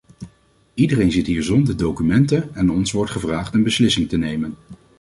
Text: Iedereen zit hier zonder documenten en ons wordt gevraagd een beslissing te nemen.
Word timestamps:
Iedereen 0.73 1.11
zit 1.11 1.27
hier 1.27 1.43
zonder 1.43 1.77
documenten 1.77 2.55
en 2.55 2.69
ons 2.69 2.91
wordt 2.91 3.11
gevraagd 3.11 3.53
een 3.53 3.63
beslissing 3.63 4.09
te 4.09 4.17
nemen. 4.17 4.55